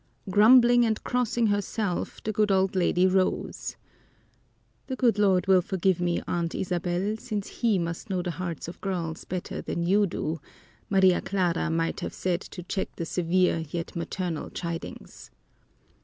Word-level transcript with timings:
Grumbling 0.31 0.83
and 0.83 1.03
crossing 1.03 1.45
herself, 1.45 2.23
the 2.23 2.31
good 2.31 2.51
old 2.51 2.75
lady 2.75 3.05
rose. 3.05 3.75
"The 4.87 4.95
good 4.95 5.19
Lord 5.19 5.45
will 5.45 5.61
forgive 5.61 6.01
me, 6.01 6.23
Aunt 6.27 6.55
Isabel, 6.55 7.17
since 7.17 7.47
He 7.61 7.77
must 7.77 8.09
know 8.09 8.23
the 8.23 8.31
hearts 8.31 8.67
of 8.67 8.81
girls 8.81 9.25
better 9.25 9.61
than 9.61 9.83
you 9.83 10.07
do," 10.07 10.41
Maria 10.89 11.21
Clara 11.21 11.69
might 11.69 11.99
have 11.99 12.15
said 12.15 12.41
to 12.41 12.63
check 12.63 12.95
the 12.95 13.05
severe 13.05 13.59
yet 13.69 13.95
maternal 13.95 14.49
chidings. 14.49 15.29